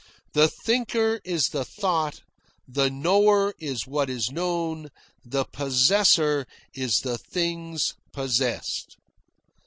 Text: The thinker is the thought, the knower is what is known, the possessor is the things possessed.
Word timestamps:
The 0.33 0.47
thinker 0.47 1.21
is 1.23 1.49
the 1.49 1.63
thought, 1.63 2.21
the 2.67 2.89
knower 2.89 3.53
is 3.59 3.85
what 3.85 4.09
is 4.09 4.31
known, 4.31 4.89
the 5.23 5.45
possessor 5.45 6.47
is 6.73 7.01
the 7.01 7.19
things 7.19 7.93
possessed. 8.11 8.97